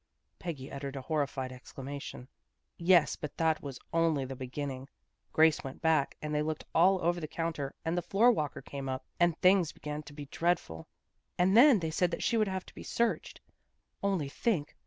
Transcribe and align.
Peggy 0.39 0.71
uttered 0.71 0.95
a 0.95 1.01
horrified 1.03 1.51
exclamation." 1.51 2.27
Yes, 2.77 3.15
but 3.15 3.37
that 3.37 3.61
was 3.61 3.77
only 3.93 4.25
the 4.25 4.35
beginning. 4.35 4.89
Grace 5.31 5.63
went 5.63 5.79
back, 5.79 6.17
and 6.23 6.33
they 6.33 6.41
looked 6.41 6.63
all 6.73 6.99
over 7.03 7.19
the 7.19 7.27
counter, 7.27 7.75
and 7.85 7.95
the 7.95 8.01
floor 8.01 8.31
walker 8.31 8.63
came 8.63 8.89
up, 8.89 9.05
and 9.19 9.37
things 9.41 9.71
began 9.71 10.01
to 10.01 10.13
be 10.13 10.25
dreadful. 10.25 10.87
And 11.37 11.55
then 11.55 11.81
they 11.81 11.91
said 11.91 12.09
that 12.09 12.23
she 12.23 12.35
would 12.35 12.47
have 12.47 12.65
to 12.65 12.73
be 12.73 12.81
searched. 12.81 13.41
Only 14.01 14.27
think! 14.27 14.75